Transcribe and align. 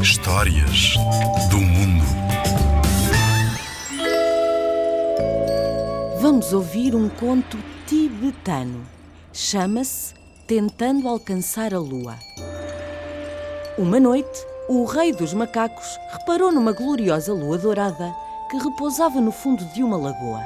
Histórias 0.00 0.94
do 1.50 1.58
mundo. 1.58 2.04
Vamos 6.20 6.54
ouvir 6.54 6.94
um 6.94 7.10
conto 7.10 7.58
tibetano. 7.86 8.86
Chama-se 9.34 10.14
Tentando 10.46 11.08
Alcançar 11.08 11.74
a 11.74 11.78
Lua. 11.78 12.18
Uma 13.76 14.00
noite, 14.00 14.46
o 14.66 14.86
rei 14.86 15.12
dos 15.12 15.34
macacos 15.34 15.98
reparou 16.10 16.50
numa 16.50 16.72
gloriosa 16.72 17.34
lua 17.34 17.58
dourada 17.58 18.14
que 18.50 18.56
repousava 18.56 19.20
no 19.20 19.30
fundo 19.30 19.62
de 19.74 19.82
uma 19.82 19.98
lagoa. 19.98 20.42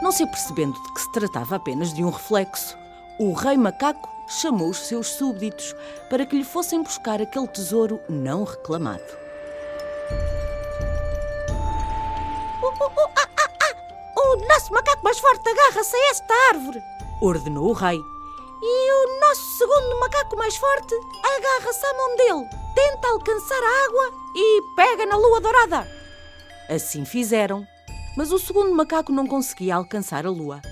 Não 0.00 0.10
se 0.10 0.22
apercebendo 0.22 0.72
de 0.82 0.94
que 0.94 1.00
se 1.02 1.12
tratava 1.12 1.56
apenas 1.56 1.92
de 1.92 2.02
um 2.02 2.08
reflexo, 2.08 2.81
o 3.18 3.32
rei 3.32 3.56
macaco 3.56 4.08
chamou 4.26 4.70
os 4.70 4.78
seus 4.78 5.08
súbditos 5.08 5.74
para 6.08 6.24
que 6.24 6.36
lhe 6.36 6.44
fossem 6.44 6.82
buscar 6.82 7.20
aquele 7.20 7.46
tesouro 7.48 8.00
não 8.08 8.44
reclamado. 8.44 9.22
O 14.16 14.36
nosso 14.48 14.72
macaco 14.72 15.04
mais 15.04 15.18
forte 15.18 15.48
agarra-se 15.48 15.94
a 15.94 16.10
esta 16.10 16.34
árvore. 16.50 16.82
Ordenou 17.20 17.68
o 17.68 17.72
rei. 17.72 17.98
E 18.64 18.92
o 18.92 19.20
nosso 19.20 19.58
segundo 19.58 20.00
macaco 20.00 20.36
mais 20.36 20.56
forte 20.56 20.94
agarra-se 21.36 21.84
à 21.84 21.94
mão 21.94 22.16
dele, 22.16 22.48
tenta 22.74 23.08
alcançar 23.08 23.60
a 23.60 23.86
água 23.86 24.12
e 24.36 24.62
pega 24.76 25.04
na 25.04 25.16
lua 25.16 25.40
dourada. 25.40 25.88
Assim 26.68 27.04
fizeram, 27.04 27.66
mas 28.16 28.30
o 28.30 28.38
segundo 28.38 28.72
macaco 28.72 29.12
não 29.12 29.26
conseguia 29.26 29.74
alcançar 29.74 30.24
a 30.24 30.30
lua. 30.30 30.62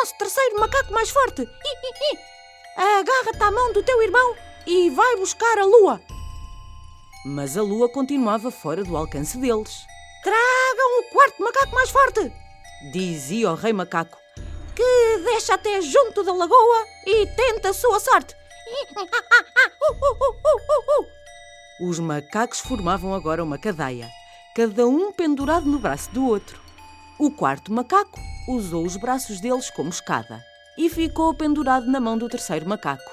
Nosso 0.00 0.14
terceiro 0.16 0.58
macaco 0.58 0.94
mais 0.94 1.10
forte? 1.10 1.46
Agarra-te 2.74 3.42
à 3.42 3.50
mão 3.50 3.70
do 3.74 3.82
teu 3.82 4.00
irmão 4.00 4.34
e 4.66 4.88
vai 4.88 5.16
buscar 5.16 5.58
a 5.58 5.64
lua. 5.66 6.00
Mas 7.26 7.54
a 7.54 7.62
lua 7.62 7.86
continuava 7.86 8.50
fora 8.50 8.82
do 8.82 8.96
alcance 8.96 9.36
deles. 9.36 9.84
Tragam 10.24 11.00
o 11.00 11.12
quarto 11.12 11.42
macaco 11.42 11.74
mais 11.74 11.90
forte, 11.90 12.32
dizia 12.90 13.50
o 13.50 13.54
rei 13.54 13.74
macaco, 13.74 14.16
que 14.74 15.18
deixa 15.22 15.52
até 15.52 15.82
junto 15.82 16.24
da 16.24 16.32
lagoa 16.32 16.86
e 17.06 17.26
tenta 17.36 17.68
a 17.68 17.74
sua 17.74 18.00
sorte. 18.00 18.34
Os 21.82 21.98
macacos 21.98 22.60
formavam 22.60 23.14
agora 23.14 23.44
uma 23.44 23.58
cadeia, 23.58 24.08
cada 24.56 24.88
um 24.88 25.12
pendurado 25.12 25.66
no 25.66 25.78
braço 25.78 26.10
do 26.10 26.24
outro. 26.24 26.58
O 27.18 27.30
quarto 27.30 27.70
macaco 27.70 28.29
usou 28.50 28.84
os 28.84 28.96
braços 28.96 29.40
deles 29.40 29.70
como 29.70 29.90
escada 29.90 30.44
e 30.76 30.88
ficou 30.88 31.34
pendurado 31.34 31.86
na 31.86 32.00
mão 32.00 32.16
do 32.16 32.28
terceiro 32.28 32.68
macaco. 32.68 33.10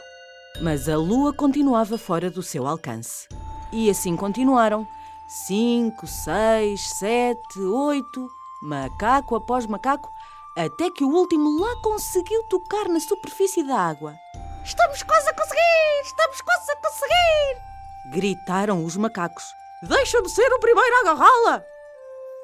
Mas 0.61 0.89
a 0.89 0.97
lua 0.97 1.33
continuava 1.33 1.97
fora 1.97 2.29
do 2.29 2.41
seu 2.41 2.65
alcance. 2.65 3.27
E 3.71 3.89
assim 3.89 4.15
continuaram. 4.15 4.87
Cinco, 5.27 6.07
seis, 6.07 6.81
sete, 6.97 7.59
oito, 7.59 8.29
macaco 8.61 9.35
após 9.35 9.65
macaco, 9.65 10.09
até 10.55 10.89
que 10.89 11.03
o 11.03 11.09
último 11.09 11.59
lá 11.59 11.75
conseguiu 11.81 12.43
tocar 12.43 12.87
na 12.87 12.99
superfície 12.99 13.61
da 13.63 13.77
água. 13.77 14.15
Estamos 14.63 15.03
quase 15.03 15.29
a 15.29 15.33
conseguir! 15.33 16.01
Estamos 16.03 16.41
quase 16.41 16.71
a 16.71 16.75
conseguir! 16.77 18.11
Gritaram 18.11 18.85
os 18.85 18.95
macacos. 18.95 19.43
Deixa 19.83 20.21
de 20.21 20.31
ser 20.31 20.51
o 20.53 20.59
primeiro 20.59 20.95
a 20.95 20.99
agarrá-la! 21.01 21.76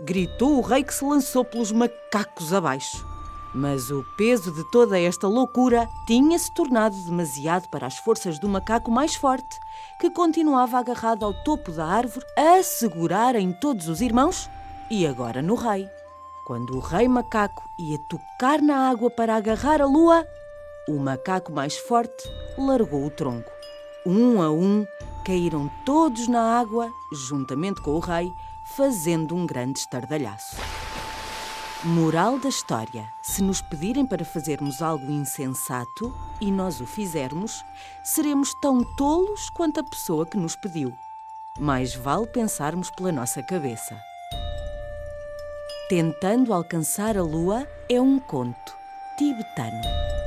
Gritou 0.06 0.58
o 0.58 0.62
rei 0.62 0.84
que 0.84 0.94
se 0.94 1.06
lançou 1.06 1.46
pelos 1.46 1.72
macacos 1.72 2.52
abaixo. 2.52 3.08
Mas 3.56 3.90
o 3.90 4.04
peso 4.18 4.52
de 4.52 4.70
toda 4.70 5.00
esta 5.00 5.30
loucura 5.30 5.88
tinha-se 6.06 6.52
tornado 6.52 6.98
demasiado 6.98 7.70
para 7.70 7.88
as 7.88 7.98
forças 8.00 8.38
do 8.38 8.50
macaco 8.50 8.92
mais 8.92 9.16
forte, 9.16 9.58
que 10.02 10.10
continuava 10.10 10.78
agarrado 10.78 11.24
ao 11.24 11.34
topo 11.46 11.72
da 11.72 11.86
árvore 11.86 12.26
a 12.38 12.62
segurar 12.62 13.38
em 13.38 13.54
todos 13.54 13.88
os 13.88 14.02
irmãos 14.02 14.50
e 14.92 15.08
agora 15.08 15.42
no 15.42 15.56
rei. 15.56 15.88
Quando 16.46 16.76
o 16.76 16.82
rei 16.82 17.08
macaco 17.08 17.64
ia 17.80 17.98
tocar 18.10 18.62
na 18.62 18.90
água 18.90 19.10
para 19.10 19.38
agarrar 19.38 19.82
a 19.82 19.86
lua, 19.86 20.28
o 20.86 21.00
macaco 21.00 21.54
mais 21.54 21.78
forte 21.78 22.30
largou 22.58 23.06
o 23.06 23.10
tronco. 23.10 23.50
Um 24.06 24.42
a 24.42 24.52
um 24.52 24.86
caíram 25.24 25.72
todos 25.86 26.28
na 26.28 26.60
água, 26.60 26.92
juntamente 27.14 27.82
com 27.82 27.92
o 27.92 28.00
rei, 28.00 28.34
fazendo 28.64 29.36
um 29.36 29.46
grande 29.46 29.80
estardalhaço. 29.80 30.56
Moral 31.84 32.40
da 32.40 32.48
história: 32.48 33.12
se 33.22 33.44
nos 33.44 33.62
pedirem 33.62 34.06
para 34.06 34.24
fazermos 34.24 34.82
algo 34.82 35.12
insensato 35.12 36.16
e 36.40 36.50
nós 36.52 36.80
o 36.80 36.86
fizermos, 36.86 37.64
seremos 38.04 38.54
tão 38.62 38.84
tolos 38.96 39.50
quanto 39.50 39.82
a 39.82 39.84
pessoa 39.84 40.26
que 40.26 40.38
nos 40.38 40.56
pediu. 40.56 40.94
Mais 41.60 41.94
vale 41.94 42.26
pensarmos 42.28 42.90
pela 42.90 43.12
nossa 43.12 43.44
cabeça. 43.44 44.00
Tentando 45.90 46.54
alcançar 46.54 47.18
a 47.18 47.22
lua 47.22 47.68
é 47.90 48.00
um 48.00 48.18
conto 48.18 48.74
tibetano. 49.18 50.23